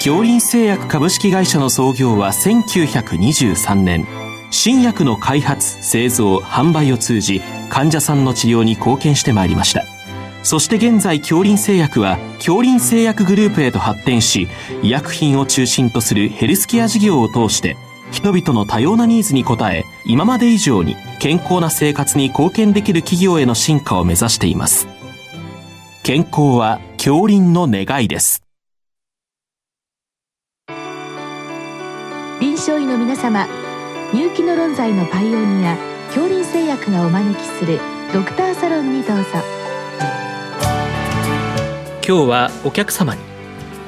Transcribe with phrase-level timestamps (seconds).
[0.00, 4.06] 京林製薬株式会社の創業は1923年。
[4.50, 9.84] 新薬の開発製造販売を通じ患者さんの治療に貢献してまいりました。
[10.44, 14.48] そして現在京林製薬は京林製薬グループへと発展し
[14.82, 17.76] 医薬品を中心とするヘルスケア事業を通して
[18.12, 24.86] 人々の多様なニーズに応え今まで以上に健康な生活に貢献できる企業への進化を目指しています。
[26.04, 28.47] 健康は京林の願いです。
[32.40, 33.48] 臨床医の皆様
[34.12, 35.76] 入気の論剤のパイオニア
[36.14, 37.80] 京林製薬がお招きする
[38.12, 39.24] ドクターサロンにどうぞ。
[42.06, 43.20] 今日はお客様に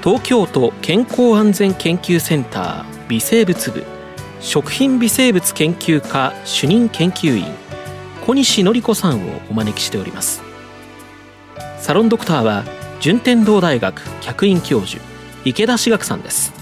[0.03, 3.85] 東京都健康安全研究センター微生物部
[4.41, 7.47] 食品微生物研究科主任研究員
[8.27, 10.43] 小西典子さんをお招きしております。
[11.79, 12.65] サロンドクターは
[12.99, 15.01] 順天堂大学客員教授
[15.45, 16.60] 池田志学さんです。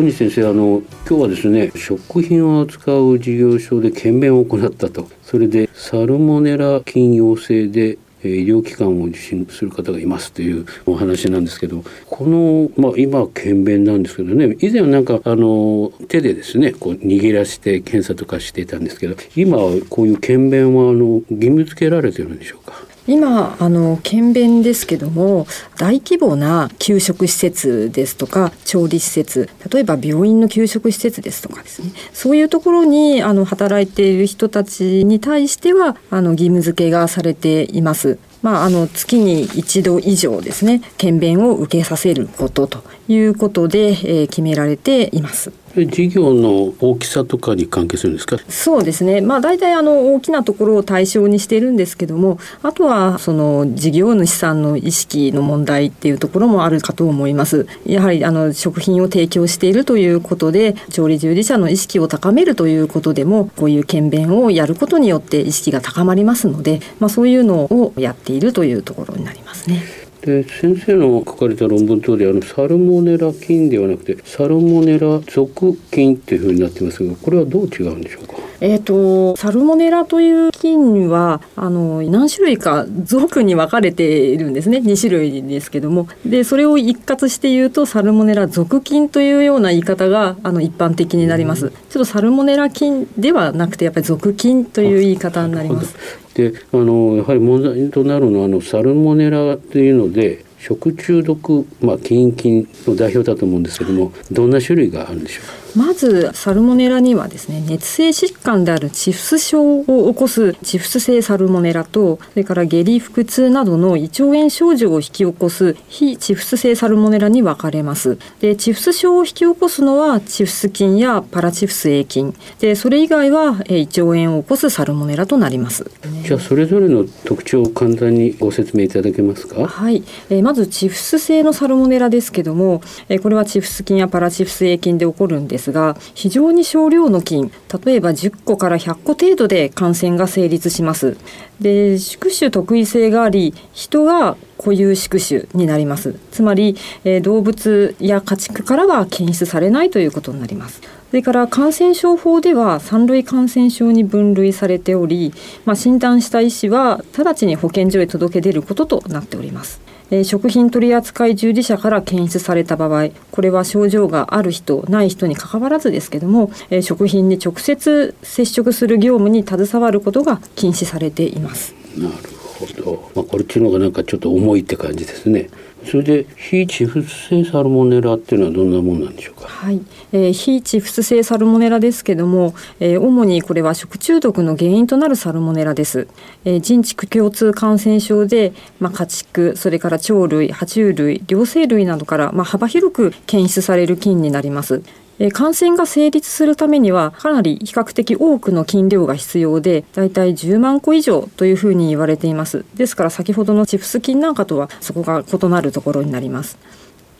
[0.00, 5.06] 小西先生あの今日はですね食品を扱う事業所で検便を行ったと。
[5.22, 22.89] それでサルモネラ菌陽性で医療機関を受診する方がいますというお話なんですけどこの、まあ、今は検便なんですけどね以前はなんかあの手でですねこう握らして検査とかしていたんですけど今はこういう検便はあの義務付けられてるんでしょうか？
[23.10, 38.18] 今あの検便ですけども大規模な給食施設ですとか調理施設例えば病院の給食施設ですとかですねそういうところにあの働いている人たちに対してはあの義務付けがされています。
[38.42, 45.52] まあ、あの月に一度以上ですね検便を受けさせることということで、えー、決められています。
[45.76, 48.38] 事業の大きさとかに関係するんですか？
[48.48, 49.20] そうですね。
[49.20, 57.66] まあ大体あの大きなところを対象にしているんですけどもあとはその事業主さんの意識の問題っていうところもあるかと思います。
[57.86, 69.82] やはりあの食品を提供しているということで調理従事者の意識を高めるということでもこういう検便をやることによって意識が高まりますので、まあ、そういうのをやっているというところになりますね。
[70.22, 78.49] で先生の書かれた論文等であのサルモネラ菌ではなくてサルモネラ属菌っていうふうになってますがこれはどう違うんでしょうか？
[78.60, 84.78] えーと、サルモネラという菌はあの何種類か属に分かれているんですね。
[84.78, 86.08] 2種類ですけども。
[86.26, 95.96] でそれを一括して言うとサルモネラ属菌というような言い方があの一般的になります、ちょっとサルモネラ菌ではなくてやっぱり属菌という言い方になります。
[96.34, 105.52] であのやはり問題となるのはあのサルモネラというので食中毒、まあ、菌菌の代表だと思うんですけどもどんな種類があるんでしょうか？
[105.76, 118.18] まずサルモネラにはですね熱性疾患であるチフス症を起こすチフス性サルモネラとそれから下痢腹痛などの胃腸炎症状を引き起こす非チフス性サルモネラに分かれます。
[118.40, 122.34] でチフス症を引き起こすのはチフス菌やパラチフス A 菌。
[122.58, 125.88] でそれ以外は胃腸炎を起こすサルモネラとなります。
[126.24, 129.66] じゃあそれぞれの特徴を簡単にご説明いただけますか？
[129.66, 137.52] はい、えまずチフス性のサルモネラですけども、えこれはチフス菌やパラチフス A 菌で起こるんですですが非常に少量の菌
[137.84, 141.16] 例えば10個から100個程度で感染が成立します。
[141.60, 146.18] で宿主特異性があり人が固有宿主になります。
[146.32, 150.80] つまり、え、動物や家畜からは検出されないということになります。
[151.10, 155.34] それから感染症法では三類感染症に分類されており、
[155.64, 159.80] まあ、診断した医師は直ちに保健所へ届け出ることとなっております
[160.12, 171.74] え食品取扱従事者から検出された場合これは症状がある人ない人にかかわらずですけども、え食品に直接接触する業務に携わることが禁止されています。
[171.96, 172.14] なる
[172.58, 175.48] ほど、まあ、これっていうのがなんかちょっと重いって感じですね。
[175.84, 179.48] それで非チフス性サルモネラっていうのはどんなものなんでしょうか？
[179.48, 179.80] はい、
[180.12, 186.06] えー、非チフス性サルモネラですけども、えー、主にこれは食中毒の原因となるサルモネラです。
[186.44, 194.82] えー、人畜共通感染症で、まあ、家畜、それから鳥類、爬虫類、両生類などからまあ幅広く検出される菌になります。
[195.22, 202.64] え感染が成立するためにはかなり比較的多くの菌量が必要でだいたい10万個以上というふうに言われています。
[202.74, 206.56] ですから先ほどのチフス菌なんかとはそこが異なるところになります。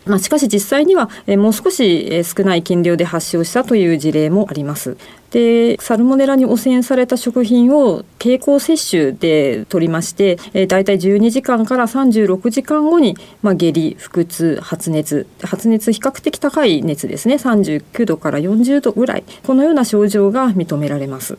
[0.07, 4.97] まあ、しかし実際には、えもう少し、少ない菌量で発症したという事例もあります。
[5.31, 21.39] でサルモネラに汚染された食品を経口摂取で取りまして、えー、大体12時間から36時間後に、まあ、下痢腹痛発熱発熱比較的高い熱ですね39度から40度ぐらいこのような症状が認められます。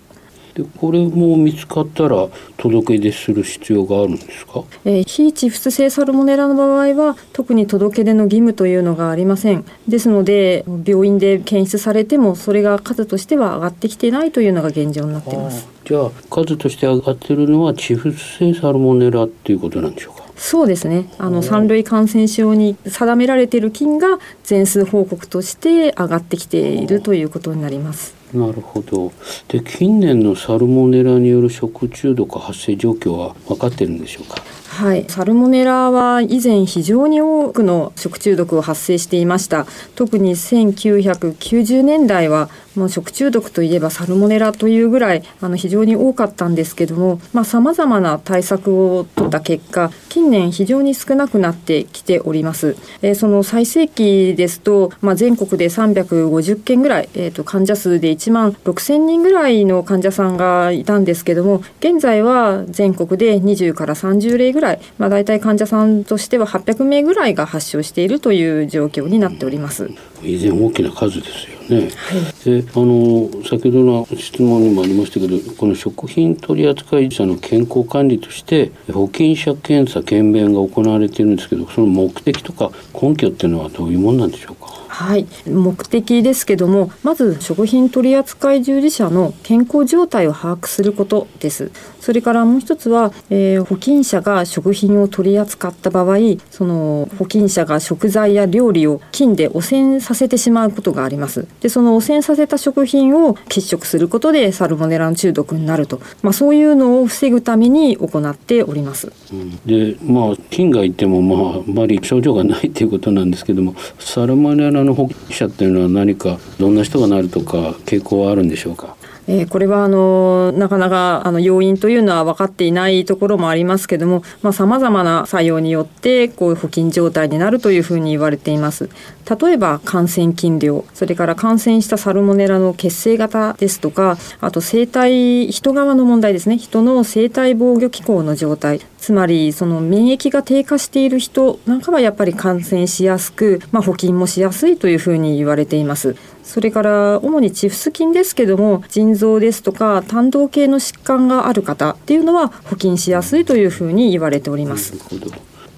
[0.54, 2.28] でこれも見つかったら
[2.58, 9.66] 届け出する必要があるんですか、えー、非チフス性サルモネラの場合は特に届け出の義務というのがありません。
[9.88, 15.68] ですので病院で検出されてもそれが数としては上がってきていないというのが現状になっています。
[15.86, 20.26] じゃあ数として上がっているのはチフス性サルモネラっていうことなんでしょうか？
[20.36, 21.10] そうですね。
[21.18, 29.12] あの三類感染症に定められている菌が全数報告として上がってきているということになりますなるほど。
[29.50, 34.42] で近年のサルモネラによる食中毒発生状況は分かってるんでしょうか？
[34.82, 52.76] はい、サルモネラは以前非常に多くの食中毒を発生していました特に1990年代はもう食中毒といえばサルモネラというぐらいあの非常に多かったんですけどもさまざ、まな対策を取った結果近年非常に少なくなってきております。
[53.02, 69.90] えー、その最盛期ですと、まあ、全国で350件ぐらい、えーと、患者数で1万6000人ぐらいの患者さんがいたんですけども現在は全国で20から30例ぐらい、まあ、大体患者さんとしては800名ぐらいが発症しているという状況になっております。
[70.24, 71.90] 以前大きな数ですよね。
[71.90, 84.61] はい、であの先ほどの質問にもありましたけどこの食品取扱者の健康管理として保菌者検査検便が行われているんですけどその目的とか根拠っていうのはどういうものなんでしょうか？
[85.02, 85.28] はい。
[85.48, 91.72] 目的ですけどもまず食品取扱従事者の健康状態を把握することです。
[92.00, 96.18] それからもう一つは、えー、保菌者が食品を取り扱った場合
[96.50, 101.48] その保菌者が食材や料理を菌で汚染させてしまうことがあります。
[101.62, 118.96] でその汚染させた食品を欠食することでサルモネラの中毒になると、まあ、そういうのを防ぐために行っております、うん、でまあ菌がいてもまああまり症状がないということなんですけどもサルモネラのの保険者っていうのは何かどんな人がなるとか傾向はあるんでしょうか？
[119.28, 128.90] えー、これはあのなかなかあの要因というのは分かっていないところもありますけどもさまざ、まな作用によってこういう保菌状態になるというふうに言われています。
[129.30, 136.58] 例えば感染菌量それから感染したサルモネラの血清型ですとかあと生体人側の問題ですね。
[136.58, 138.82] 人の生体防御機構の状態。
[139.02, 146.16] つまりその免疫が低下している人なんかはやっぱり感染しやすく、まあ、補菌もしやすいというふうに言われています。
[146.44, 154.94] それから主にチフス菌ですけども腎臓ですとか胆道系の疾患がある方っていうのは補菌しやすいというふうに言われております。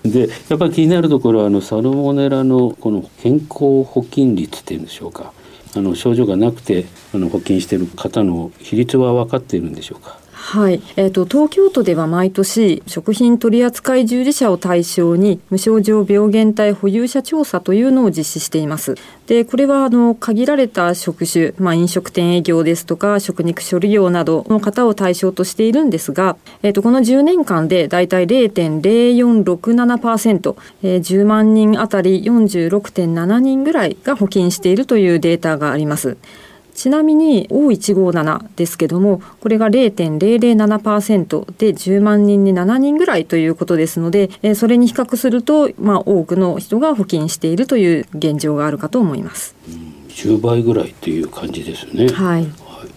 [0.03, 5.31] でやっぱり気になるところはあのサルモネラのこの健康保菌率っていうんでしょうか
[5.75, 10.17] あの症状がなくてあの保菌してる方の比率は分かっているんでしょうか
[10.53, 18.93] はい、えーと、東京都では毎年食品取扱い従事者を対象に無症状病原体保有者調査というのを実施しています。
[19.25, 36.15] でこれはあの限られた職種、まあ、飲食店営業ですとか食肉処理業などの方を対象としているんですが、えーと、この10年間でだいたい0.0467%、えー、10万人あたり46.7人ぐらいが保菌しているというデータがあります。
[36.73, 49.55] ちなみに O157 ですけどもこれが0.007%で10万人に7人ぐらいということですのでそれに比較すると、まあ、多くの人が保菌しているという現状があるかと思います。
[50.09, 52.07] 10倍ぐらいっていう感じですね。
[52.07, 52.47] はい。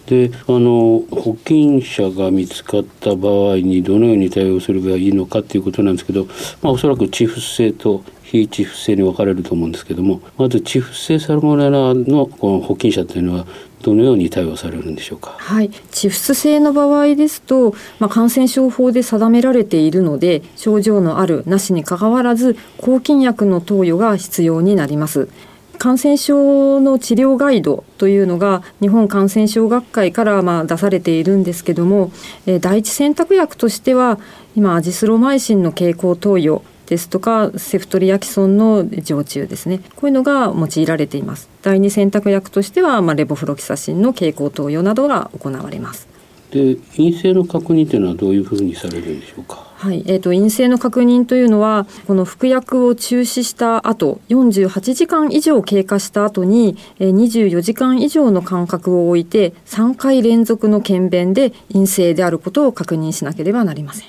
[0.07, 6.25] であの保菌者が見つかった場合にどのように対応すればいいのかということなんですけど、
[6.61, 13.45] まあ、おそらくチフス性と非チフ性に分かれると思うんですけどもまずチフ性サルモネラのこの保菌者というのは
[13.81, 15.35] どのように対応されるんでしょうか？
[15.37, 25.29] はい、チフス性の場合ですと、まあ、感染症法で定められているので、症状のあるなしにかかわらず、抗菌薬の投与が必要になります。
[25.77, 32.11] 感染症の治療ガイドというのが日本感染症学会からまあ出されているんですけども、
[32.47, 34.19] えー、第一選択薬としては
[34.55, 39.79] 今アジスロマイシンの経口投与ですとかセフトリアキソンの常駐ですね。
[39.95, 41.49] こういうのが用いられています。
[41.61, 46.07] 第二選択薬としては、まあ、レボフロキサシンの経口投与などが行われます。
[46.51, 49.67] で陰性の確認というのはどういうふうにされるんでしょうか？
[49.75, 64.07] はい、えーと、陰性の確認というのはこの服薬を中止した後48時間以上経過した後に24時間以上の間隔を置いて3回連続の検便で陰性であることを確認しなければなりません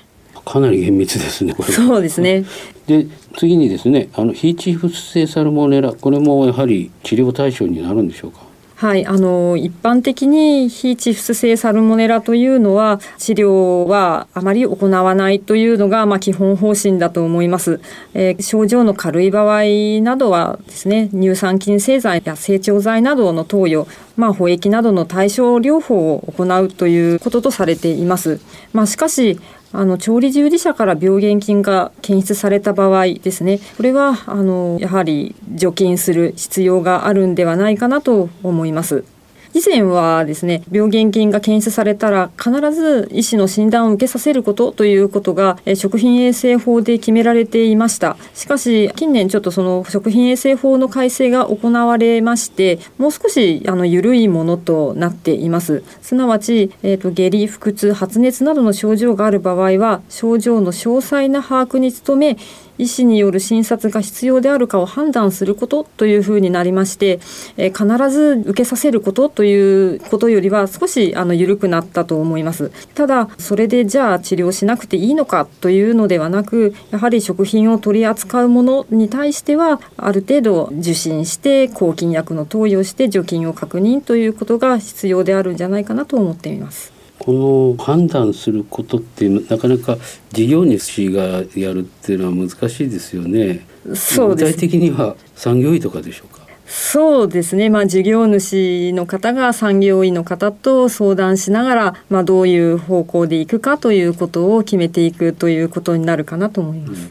[0.51, 1.53] かなり厳密ですね。
[1.53, 2.43] そうですね。
[2.87, 3.05] で
[3.37, 8.39] 次にですねあの非チフス性サルモネラこれもやはり治療対象になるんでしょうか？
[8.75, 17.81] はい、あの一般的に非チフス性サルモネラというのは治療はあまり行わないというのがまあ基本方針だと思います、
[18.13, 19.63] えー、症状の軽い場合
[20.01, 28.41] などはですね乳酸菌製剤や成長剤などの投与まあ、保液などの対症療法を行うということとされています。
[28.73, 29.39] まあ、しかし
[29.71, 39.03] あの調理従事者から病原菌が検出された場合ですねこれはあのやはり除菌する必要があるんではないかなと思います。
[39.53, 48.17] 以前はですね病原菌が検出されたら必ず医師の診断を受けさせることということが食品衛生法で決められていました。
[48.33, 55.83] しかし近年ちょっとその食品衛生法の改正が行われましてもう少しあの緩いものとなっています。
[56.01, 62.37] すなわち、えーと、下痢腹痛発熱などの症状がある場合は症状の詳細な把握に努め
[62.79, 67.19] 医師による診察が必要であるかを判断することというふうになりまして、
[67.57, 72.71] えー、必ず受けさせることということよりは少しあの緩くなったと思います。
[72.95, 86.98] ただそれでじゃあ治療しなくていいのかというのではなくやはり食品を取り扱うものに対してはある程度受診して抗菌薬の投与して除菌を確認ということが必要であるんじゃないかなと思っています。
[87.19, 89.97] この判断することっていうのなかなか
[90.31, 93.67] 事業主がやるっていうのは難しいですよね。
[93.93, 96.39] そう具体的には産業医とかでしょうか？
[96.65, 107.09] そうですね、まあ、事業主の方が産業医の方と相談しながら、まあ、どういう方向でいくかということを決めていくということになるかなと思います。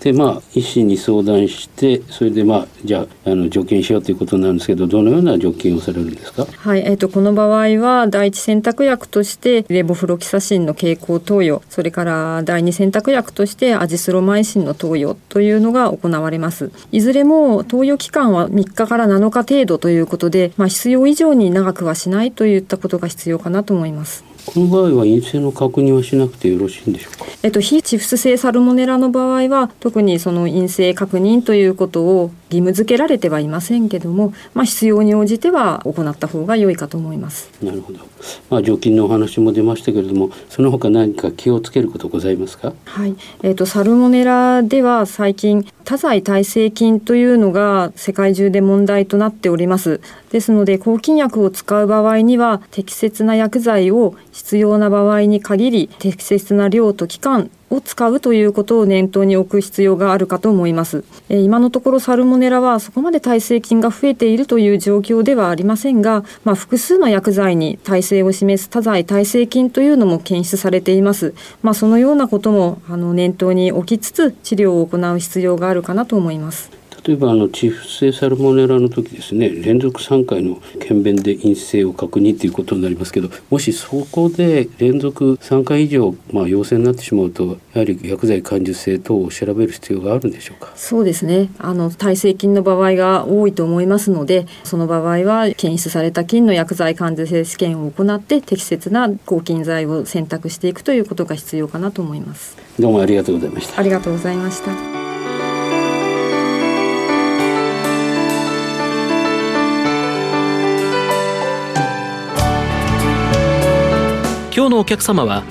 [0.00, 6.46] でまあ医師に相談してそれでまあじゃああの除菌しようということなんですけどどのような除菌をされるんですか？
[6.46, 16.70] はい、えーと、この場合は第一選択薬としてレボフロキサシンの経口投与それから第二選択薬としてアジスロマイシンの投与というのが行われます。
[16.92, 24.24] いずれも投与期間は3日から7日程度ということで、まあ、必要以上に長くはしないといったことが必要かなと思います。
[24.46, 27.26] この場合は陰性の確認はしなくてよろしいんでしょうか？
[27.42, 37.50] えっと非チフス性サルモネラの場合は特にその陰性確認ということを義務付けられてはいませんけども、まあ必要に応じては行った方が良いかと思います。
[37.62, 37.98] なるほど。
[38.50, 42.72] まあ除菌のお話も出ましたけれども、その他何か気をつけることございますか？
[42.84, 43.16] はい。
[43.42, 50.00] えっ、とサルモネラでは最近多剤耐性菌というのが世界中で問題となっております。
[50.30, 61.04] ですので抗菌薬を使う場合には適切な薬剤を必要な場合に限り適切な量と期間を使うということを念頭に置く必要があるかと思います。
[61.28, 71.34] え今のところサルモネラはそこまで耐性菌が増えているという状況ではありませんが、まあ、複数の薬剤に耐性を示す多剤耐性菌というのも検出されています。
[71.62, 76.75] まあ、そのようなこともあの念頭に置きつつ治療を行う必要があるかなと思います。
[77.06, 90.72] 例えばあのチフス性サルモネラの時ですね連続3回の検便で陰性を確認ということになりますけどもしそこで連続3回以上、まあ、陽性になってしまうとやはり薬剤感受性等を調べる必要があるんでしょうか？
[90.74, 91.50] そうですね。
[91.58, 102.56] あの耐性菌の場合が多いと思いますのでその場合は検出された菌の薬剤感受性試験を行って適切な抗菌剤を選択していくということが必要かなと思います。
[102.80, 103.78] どうもありがとうございました。
[103.78, 104.85] ありがとうございました
[114.76, 115.42] のお客様は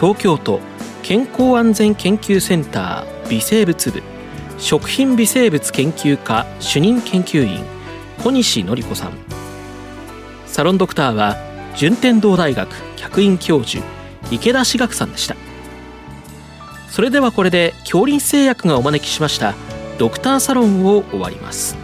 [0.00, 0.60] 東京都
[1.04, 4.02] 健康安全研究センター微生物部
[4.58, 7.64] 食品微生物研究科主任研究員
[8.22, 9.12] 小西典子さん。
[10.46, 11.36] サロンドクターは
[11.76, 13.84] 順天堂大学客員教授
[14.30, 15.36] 池田志学さんでした。
[16.88, 19.54] それではこれで恐林製薬がお招きしました
[19.98, 21.81] ドクターサロンを終わります。